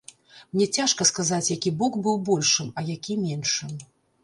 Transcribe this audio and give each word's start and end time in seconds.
Мне 0.53 0.67
цяжка 0.77 1.07
сказаць, 1.09 1.51
які 1.57 1.73
бок 1.83 2.01
быў 2.09 2.17
большым, 2.31 2.73
а 2.77 2.87
які 2.95 3.21
меншым. 3.29 3.79